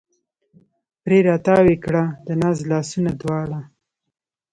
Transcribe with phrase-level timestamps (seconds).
[1.03, 3.59] پرې را تاو یې کړه د ناز لاسونه دواړه